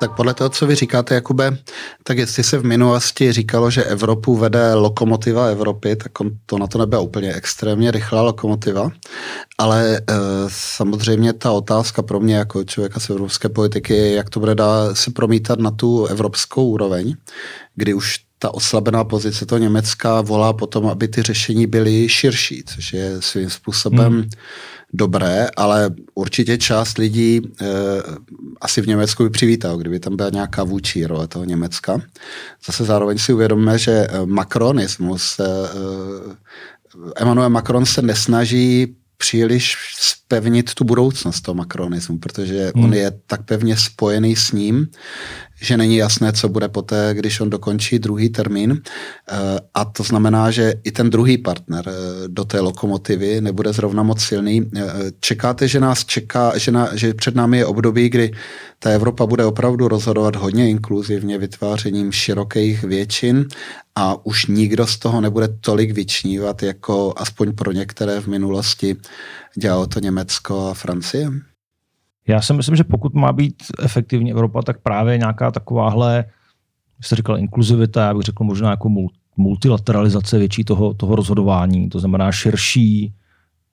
[0.00, 1.58] Tak podle toho, co vy říkáte, Jakube,
[2.02, 6.12] tak jestli se v minulosti říkalo, že Evropu vede lokomotiva Evropy, tak
[6.46, 8.90] to na to nebyla úplně extrémně rychlá lokomotiva,
[9.58, 10.02] ale e,
[10.48, 14.94] samozřejmě ta otázka pro mě jako člověka z evropské politiky je, jak to bude dá
[14.94, 17.14] se promítat na tu evropskou úroveň,
[17.74, 22.92] kdy už ta oslabená pozice toho Německa volá potom, aby ty řešení byly širší, což
[22.92, 24.30] je svým způsobem hmm
[24.92, 27.66] dobré, ale určitě část lidí e,
[28.60, 32.00] asi v Německu by přivítal, kdyby tam byla nějaká vůči role toho Německa.
[32.66, 35.44] Zase zároveň si uvědomíme, že eh, makronismus, e,
[37.16, 42.84] Emmanuel Macron se nesnaží příliš spevnit tu budoucnost toho makronismu, protože hmm.
[42.84, 44.86] on je tak pevně spojený s ním,
[45.60, 48.82] že není jasné, co bude poté, když on dokončí druhý termín.
[49.74, 51.84] A to znamená, že i ten druhý partner
[52.26, 54.70] do té lokomotivy nebude zrovna moc silný.
[55.20, 58.32] Čekáte, že nás čeká, že, na, že před námi je období, kdy
[58.78, 63.48] ta Evropa bude opravdu rozhodovat hodně inkluzivně vytvářením širokých většin
[63.94, 68.96] a už nikdo z toho nebude tolik vyčnívat, jako aspoň pro některé v minulosti
[69.58, 71.30] dělalo to Německo a Francie?
[72.28, 76.24] Já si myslím, že pokud má být efektivní Evropa, tak právě nějaká takováhle,
[77.00, 78.90] jste říkal inkluzivita, já bych řekl možná jako
[79.36, 83.14] multilateralizace větší toho, toho rozhodování, to znamená širší,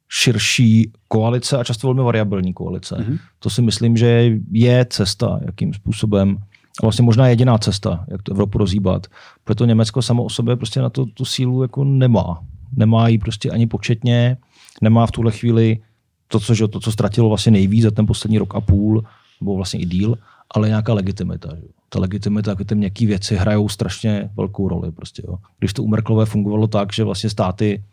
[0.10, 2.96] širší koalice a často velmi variabilní koalice.
[2.96, 3.20] Mm-hmm.
[3.40, 6.38] To si myslím, že je cesta, jakým způsobem
[6.82, 9.08] vlastně možná jediná cesta, jak tu Evropu rozhýbat.
[9.44, 12.40] Proto Německo samo o sobě prostě na to tu sílu jako nemá.
[12.76, 14.38] Nemá ji prostě ani početně,
[14.82, 15.80] nemá v tuhle chvíli
[16.28, 19.04] to, co, že, to, co ztratilo vlastně nejvíc za ten poslední rok a půl,
[19.42, 20.18] nebo vlastně i díl,
[20.52, 21.56] ale nějaká legitimita.
[21.56, 21.68] Že?
[21.90, 24.92] Ta legitimita, ty měkké věci hrajou strašně velkou roli.
[24.92, 25.38] Prostě, jo.
[25.60, 27.84] Když to u Merklové fungovalo tak, že vlastně státy,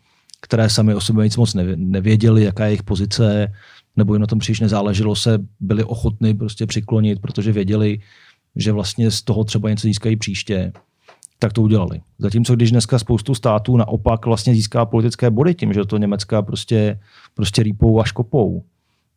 [0.41, 3.53] které sami o sobě nic moc nevěděli, jaká je jejich pozice,
[3.95, 7.99] nebo jim na tom příliš nezáleželo, se byli ochotni prostě přiklonit, protože věděli,
[8.55, 10.71] že vlastně z toho třeba něco získají příště,
[11.39, 12.01] tak to udělali.
[12.19, 16.99] Zatímco když dneska spoustu států naopak vlastně získá politické body tím, že to Německa prostě,
[17.33, 18.63] prostě rýpou a škopou,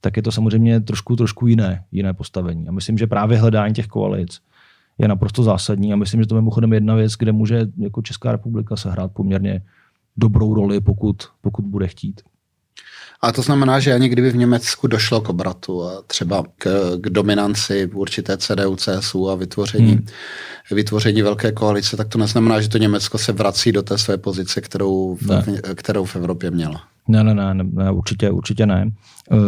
[0.01, 2.69] tak je to samozřejmě trošku, trošku jiné, jiné postavení.
[2.69, 4.41] A myslím, že právě hledání těch koalic
[4.99, 8.33] je naprosto zásadní a myslím, že to je mimochodem jedna věc, kde může jako Česká
[8.33, 9.63] republika sehrát poměrně
[10.17, 12.21] dobrou roli, pokud, pokud bude chtít.
[13.23, 17.11] A to znamená, že ani kdyby v Německu došlo k obratu a třeba k, k
[17.11, 20.07] dominanci určité CDU, CSU a vytvoření, hmm.
[20.71, 24.61] vytvoření velké koalice, tak to neznamená, že to Německo se vrací do té své pozice,
[24.61, 25.45] kterou v, ne.
[25.75, 26.77] kterou v Evropě mělo.
[27.09, 28.91] Ne, ne, ne, ne určitě, určitě ne.
[29.31, 29.39] Uh,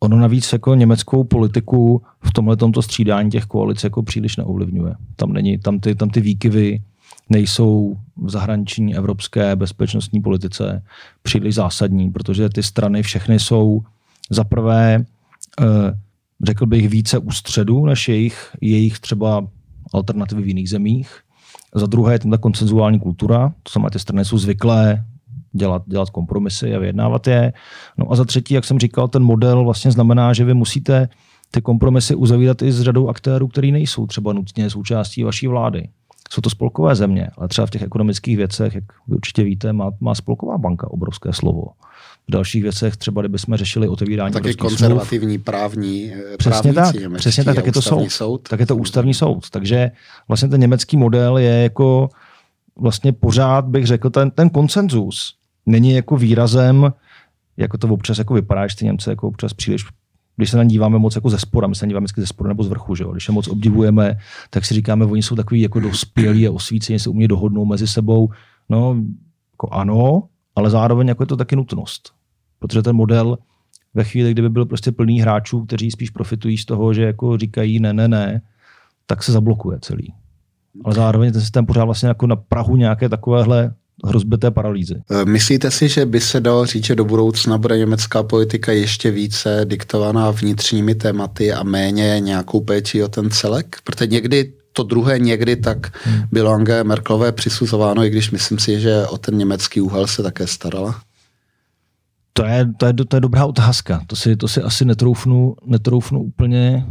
[0.00, 4.94] ono navíc jako německou politiku v tomhle tomto střídání těch koalic jako příliš neovlivňuje.
[5.16, 6.82] Tam není, tam ty, tam ty výkyvy
[7.30, 10.82] nejsou v zahraniční evropské bezpečnostní politice
[11.22, 13.82] příliš zásadní, protože ty strany všechny jsou
[14.30, 15.04] za prvé,
[15.60, 15.64] eh,
[16.44, 19.46] řekl bych, více ústředu než jejich, jejich třeba
[19.92, 21.20] alternativy v jiných zemích.
[21.74, 25.04] Za druhé je tam ta koncenzuální kultura, to znamená, ty strany jsou zvyklé
[25.52, 27.52] dělat, dělat kompromisy a vyjednávat je.
[27.98, 31.08] No a za třetí, jak jsem říkal, ten model vlastně znamená, že vy musíte
[31.50, 35.88] ty kompromisy uzavírat i s řadou aktérů, který nejsou třeba nutně součástí vaší vlády.
[36.32, 39.90] Jsou to spolkové země, ale třeba v těch ekonomických věcech, jak vy určitě víte, má,
[40.00, 41.64] má spolková banka obrovské slovo.
[42.28, 47.44] V dalších věcech třeba, kdybychom řešili otevírání Taky konzervativní smluv, právní eh, přesně tak, přesně
[47.44, 48.48] tak, tak je to soud, soud.
[48.48, 49.50] Tak je to ústavní soud.
[49.50, 49.90] Takže
[50.28, 52.08] vlastně ten německý model je jako
[52.76, 55.34] vlastně pořád bych řekl, ten, ten konsenzus
[55.66, 56.92] není jako výrazem,
[57.56, 59.84] jako to občas jako vypadá, že ty Němce jako občas příliš
[60.40, 62.64] když se na díváme moc jako ze spora, my se na díváme ze sporu nebo
[62.64, 63.12] z vrchu, že jo?
[63.12, 64.18] když je moc obdivujeme,
[64.50, 68.30] tak si říkáme, oni jsou takový jako dospělí a osvícení, se umí dohodnout mezi sebou.
[68.68, 68.96] No,
[69.52, 70.22] jako ano,
[70.56, 72.12] ale zároveň jako je to taky nutnost.
[72.58, 73.38] Protože ten model
[73.94, 77.80] ve chvíli, kdyby byl prostě plný hráčů, kteří spíš profitují z toho, že jako říkají
[77.80, 78.42] ne, ne, ne,
[79.06, 80.14] tak se zablokuje celý.
[80.84, 83.74] Ale zároveň ten systém pořád vlastně jako na Prahu nějaké takovéhle
[84.04, 84.94] hrozby té paralýzy.
[85.10, 89.10] E, myslíte si, že by se dalo říct, že do budoucna bude německá politika ještě
[89.10, 93.76] více diktovaná vnitřními tématy a méně nějakou péčí o ten celek?
[93.84, 96.22] Protože někdy to druhé někdy tak hmm.
[96.32, 100.46] bylo Angé Merklové přisuzováno, i když myslím si, že o ten německý úhel se také
[100.46, 101.00] starala.
[102.32, 104.02] To je, to je, to je dobrá otázka.
[104.06, 106.86] To si, to si asi netroufnu, netroufnu úplně,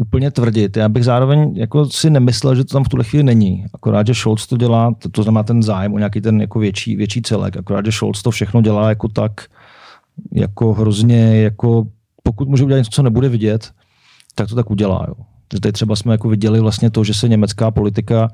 [0.00, 0.76] úplně tvrdit.
[0.76, 3.64] Já bych zároveň jako si nemyslel, že to tam v tuhle chvíli není.
[3.74, 6.96] Akorát, že Scholz to dělá, to, to znamená ten zájem o nějaký ten jako větší,
[6.96, 7.56] větší celek.
[7.56, 9.40] Akorát, že Scholz to všechno dělá jako tak,
[10.32, 11.86] jako hrozně, jako
[12.22, 13.70] pokud může udělat něco, co nebude vidět,
[14.34, 15.04] tak to tak udělá.
[15.08, 15.14] Jo.
[15.48, 18.28] Tady třeba jsme jako viděli vlastně to, že se německá politika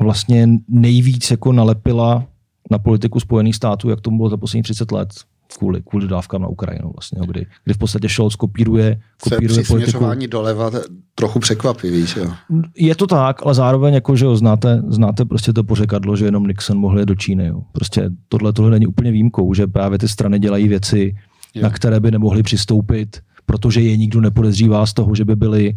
[0.00, 2.24] vlastně nejvíc jako nalepila
[2.70, 5.08] na politiku Spojených států, jak tomu bylo za poslední 30 let
[5.58, 10.04] kvůli, kvůli dodávkám na Ukrajinu, vlastně, kdy, kdy v podstatě Scholz kopíruje, kopíruje Se politiku.
[10.30, 10.70] doleva
[11.14, 12.32] trochu překvapivý, že jo?
[12.76, 16.46] Je to tak, ale zároveň jako, že jo, znáte, znáte prostě to pořekadlo, že jenom
[16.46, 17.46] Nixon mohl jít do Číny.
[17.46, 17.62] Jo.
[17.72, 21.14] Prostě tohle, tohle není úplně výjimkou, že právě ty strany dělají věci,
[21.54, 21.62] jo.
[21.62, 25.74] na které by nemohly přistoupit, protože je nikdo nepodezřívá z toho, že by byli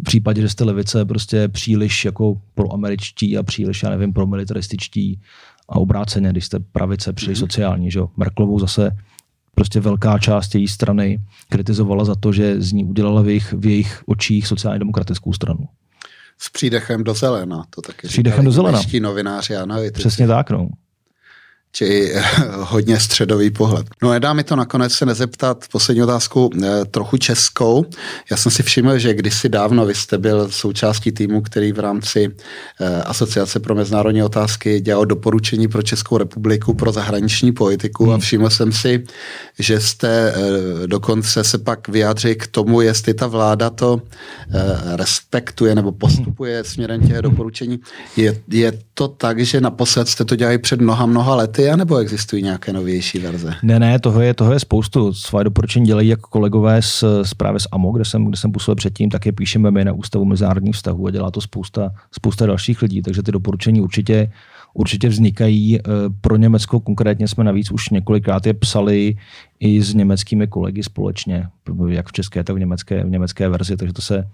[0.00, 4.26] v případě, že jste levice prostě příliš jako pro američtí a příliš, já nevím, pro
[4.26, 5.20] militarističtí,
[5.68, 7.40] a obráceně, když jste pravice příliš mm-hmm.
[7.40, 7.90] sociální.
[7.90, 8.00] Že?
[8.16, 8.90] Merklovou zase
[9.54, 13.66] prostě velká část její strany kritizovala za to, že z ní udělala v jejich, v
[13.66, 15.68] jejich očích sociálně demokratickou stranu.
[16.38, 18.80] S přídechem do zelena, to taky S přídechem do zelena.
[19.00, 20.00] novináři analytici.
[20.00, 20.68] Přesně tak, no.
[21.76, 22.14] Či
[22.60, 23.86] hodně středový pohled.
[24.02, 27.84] No nedá mi to nakonec se nezeptat poslední otázku eh, trochu českou.
[28.30, 32.30] Já jsem si všiml, že kdysi dávno vy jste byl součástí týmu, který v rámci
[32.80, 38.14] eh, Asociace pro mezinárodní otázky dělal doporučení pro Českou republiku pro zahraniční politiku hmm.
[38.14, 39.04] a všiml jsem si,
[39.58, 40.34] že jste
[40.86, 44.02] dokonce se pak vyjádřili k tomu, jestli ta vláda to
[44.96, 47.80] respektuje nebo postupuje směrem těch doporučení.
[48.16, 52.42] Je, je to tak, že naposled jste to dělali před mnoha, mnoha lety, anebo existují
[52.42, 53.54] nějaké novější verze?
[53.62, 55.12] Ne, ne, toho je, toho je spoustu.
[55.12, 58.76] Své doporučení dělají jako kolegové z, z právě z AMO, kde jsem, kde jsem působil
[58.76, 62.82] předtím, tak je píšeme my na Ústavu mezinárodních vztahů a dělá to spousta, spousta dalších
[62.82, 64.30] lidí, takže ty doporučení určitě
[64.74, 65.78] určitě vznikají.
[65.78, 65.80] Eh,
[66.20, 69.16] pro Německo konkrétně jsme navíc už několikrát je psali
[69.60, 71.48] i s německými kolegy společně,
[71.88, 74.28] jak v české, tak v německé, v německé verzi, takže to se,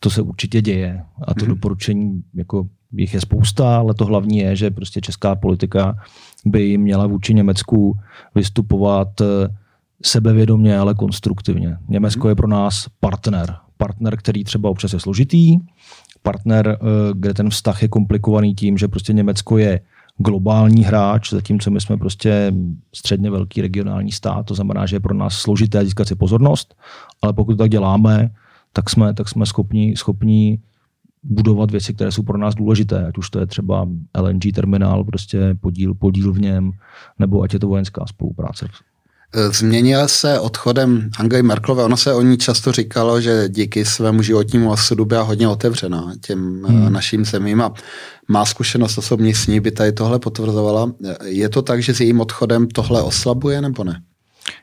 [0.00, 1.04] to se určitě děje.
[1.26, 1.48] A to mm-hmm.
[1.48, 5.96] doporučení jako jich je spousta, ale to hlavní je, že prostě česká politika
[6.44, 7.98] by měla vůči Německu
[8.34, 9.24] vystupovat eh,
[10.02, 11.76] sebevědomě, ale konstruktivně.
[11.88, 13.56] Německo je pro nás partner.
[13.76, 15.58] Partner, který třeba občas je složitý,
[16.22, 16.84] partner, eh,
[17.14, 19.80] kde ten vztah je komplikovaný tím, že prostě Německo je
[20.18, 22.52] globální hráč, zatímco my jsme prostě
[22.94, 26.74] středně velký regionální stát, to znamená, že je pro nás složité získat si pozornost,
[27.22, 28.30] ale pokud to tak děláme,
[28.72, 30.60] tak jsme, tak jsme schopni, schopni
[31.22, 33.88] budovat věci, které jsou pro nás důležité, ať už to je třeba
[34.20, 36.70] LNG terminál, prostě podíl, podíl v něm,
[37.18, 38.68] nebo ať je to vojenská spolupráce.
[39.52, 41.84] Změnila se odchodem Angely Merkelové.
[41.84, 46.64] Ono se o ní často říkalo, že díky svému životnímu osudu byla hodně otevřená těm
[46.64, 46.92] eh, hmm.
[46.92, 47.74] našim zemím a
[48.28, 50.92] má zkušenost osobní s ní by tady tohle potvrzovala.
[51.24, 54.02] Je to tak, že s jejím odchodem tohle oslabuje nebo ne?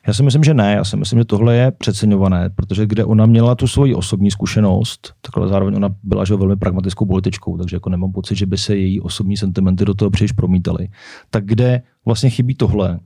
[0.08, 0.74] Já si myslím, že ne.
[0.74, 5.14] Já si myslím, že tohle je přeceňované, protože kde ona měla tu svoji osobní zkušenost,
[5.22, 8.76] takhle zároveň ona byla že velmi pragmatickou političkou, takže jako nemám pocit, že by se
[8.76, 10.88] její osobní sentimenty do toho příliš promítaly.
[11.30, 13.00] Tak kde vlastně chybí tohle,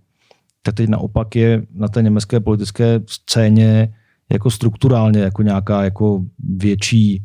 [0.62, 3.94] tak teď naopak je na té německé politické scéně
[4.32, 7.24] jako strukturálně jako nějaká jako větší,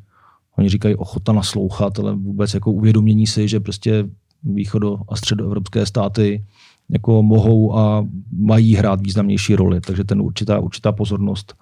[0.59, 4.05] oni říkají ochota naslouchat, ale vůbec jako uvědomění si, že prostě
[4.45, 6.45] východo- a středoevropské státy
[6.91, 9.81] jako mohou a mají hrát významnější roli.
[9.81, 11.55] Takže ten určitá, určitá pozornost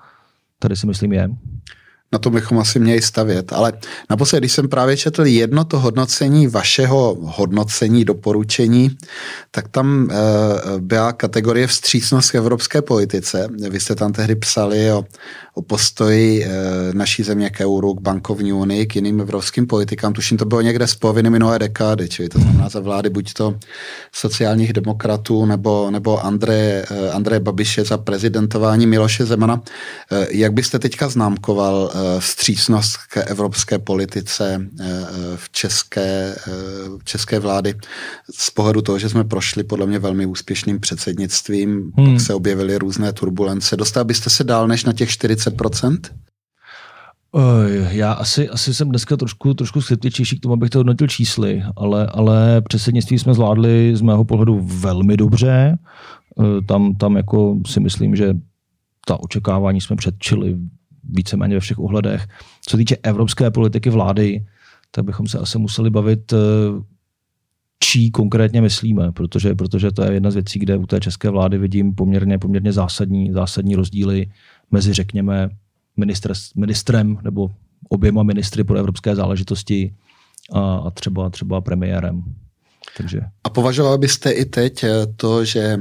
[0.59, 1.29] tady si myslím je.
[2.13, 3.53] Na to bychom asi měli stavět.
[3.53, 3.73] Ale
[4.11, 8.97] naposled, když jsem právě četl jedno to hodnocení vašeho hodnocení, doporučení,
[9.51, 10.15] tak tam e,
[10.79, 13.49] byla kategorie vstřícnost k evropské politice.
[13.71, 15.05] Vy jste tam tehdy psali o,
[15.55, 16.49] o postoji e,
[16.93, 20.13] naší země k euru, k bankovní unii, k jiným evropským politikám.
[20.13, 23.59] Tuším, to bylo někde z poloviny minulé dekády, čili to znamená za vlády buď to
[24.13, 29.63] sociálních demokratů nebo, nebo Andreje, e, Andreje Babiše za prezidentování Miloše Zemana.
[30.13, 34.67] E, jak byste teďka známkoval vstřícnost k evropské politice
[35.37, 36.37] v české,
[36.99, 37.75] v české vlády
[38.35, 42.13] z pohledu toho, že jsme prošli podle mě velmi úspěšným předsednictvím, hmm.
[42.13, 43.77] pak se objevily různé turbulence.
[43.77, 45.99] Dostal byste se dál než na těch 40 30%?
[47.91, 52.07] Já asi, asi jsem dneska trošku, trošku skeptičnější k tomu, abych to hodnotil čísly, ale,
[52.07, 55.79] ale předsednictví jsme zvládli z mého pohledu velmi dobře.
[56.67, 58.35] Tam, tam jako si myslím, že
[59.07, 60.57] ta očekávání jsme předčili
[61.05, 62.27] víceméně ve všech ohledech.
[62.67, 64.47] Co týče evropské politiky vlády,
[64.91, 66.35] tak bychom se asi museli bavit,
[67.79, 71.59] čí konkrétně myslíme, protože, protože to je jedna z věcí, kde u té české vlády
[71.59, 74.27] vidím poměrně, poměrně zásadní, zásadní rozdíly
[74.75, 75.51] mezi, řekněme,
[75.97, 77.51] ministr, ministrem nebo
[77.89, 79.95] oběma ministry pro evropské záležitosti
[80.53, 82.23] a, a třeba, třeba premiérem.
[82.97, 83.21] Takže.
[83.45, 85.79] A považoval byste i teď eh, to, že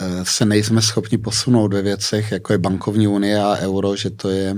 [0.00, 4.30] eh, se nejsme schopni posunout ve věcech, jako je bankovní unie a euro, že to
[4.30, 4.56] je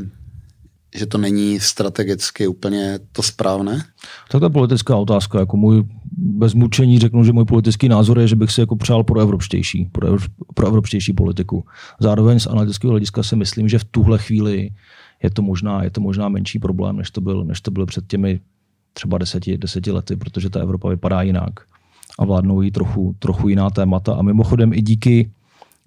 [0.95, 3.85] že to není strategicky úplně to správné?
[4.31, 5.39] Tak to je politická otázka.
[5.39, 5.85] Jako můj,
[6.17, 9.89] bez mučení řeknu, že můj politický názor je, že bych si jako přál pro evropštější,
[9.93, 10.17] pro,
[10.55, 11.65] pro evropštější politiku.
[12.01, 14.71] Zároveň z analytického hlediska si myslím, že v tuhle chvíli
[15.23, 18.07] je to možná, je to možná menší problém, než to byl, než to byl před
[18.07, 18.41] těmi
[18.93, 21.61] třeba deseti, deseti lety, protože ta Evropa vypadá jinak
[22.19, 24.15] a vládnou jí trochu, trochu jiná témata.
[24.15, 25.31] A mimochodem i díky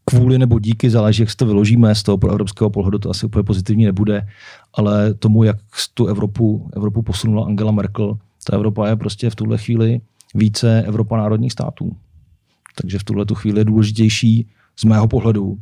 [0.05, 3.25] kvůli nebo díky, záleží, jak si to vyložíme, z toho pro evropského pohledu to asi
[3.25, 4.27] úplně pozitivní nebude,
[4.73, 5.57] ale tomu, jak
[5.93, 10.01] tu Evropu, Evropu posunula Angela Merkel, ta Evropa je prostě v tuhle chvíli
[10.35, 11.95] více Evropa národních států.
[12.81, 14.47] Takže v tuhle tu chvíli je důležitější
[14.79, 15.57] z mého pohledu,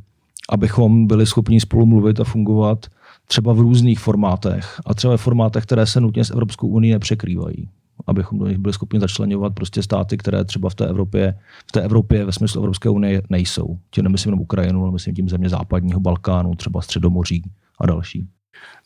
[0.49, 2.85] abychom byli schopni spolu mluvit a fungovat
[3.27, 7.69] třeba v různých formátech a třeba v formátech, které se nutně s Evropskou unii nepřekrývají
[8.07, 11.37] abychom do nich byli schopni začlenovat prostě státy, které třeba v té Evropě,
[11.69, 13.77] v té Evropě ve smyslu Evropské unie nejsou.
[13.91, 17.43] Tím nemyslím jenom Ukrajinu, ale myslím tím země západního Balkánu, třeba Středomoří
[17.79, 18.27] a další.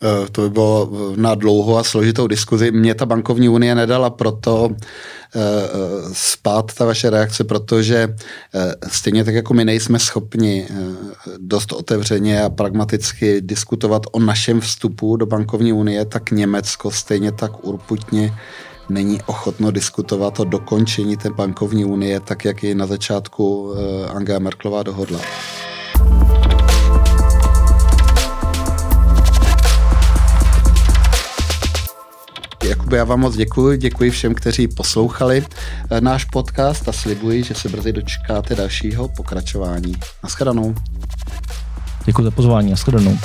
[0.04, 2.72] Eh, to by bylo na dlouhou a složitou diskuzi.
[2.72, 5.70] Mě ta bankovní unie nedala proto eh, eh,
[6.14, 8.16] spát ta vaše reakce, protože
[8.88, 10.68] stejně tak jako my nejsme schopni
[11.38, 17.64] dost otevřeně a pragmaticky diskutovat o našem vstupu do bankovní unie, tak Německo stejně tak
[17.64, 18.34] urputně
[18.90, 23.74] není ochotno diskutovat o dokončení té bankovní unie, tak jak ji na začátku
[24.10, 25.20] Angela Merklová dohodla.
[32.70, 33.78] Jakube, já vám moc děkuji.
[33.78, 35.46] Děkuji všem, kteří poslouchali
[35.92, 39.96] eh, náš podcast a slibuji, že se brzy dočkáte dalšího pokračování.
[40.24, 40.76] Naschledanou.
[42.06, 42.70] Děkuji za pozvání.
[42.70, 43.18] Naschledanou.